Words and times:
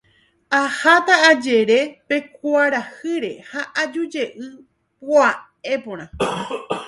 Aháta 0.61 1.15
ajere 1.31 1.77
pe 2.07 2.17
kuarahýre 2.35 3.31
ha 3.51 3.61
ajujey 3.81 4.29
pya'e 5.07 5.75
porã. 5.83 6.05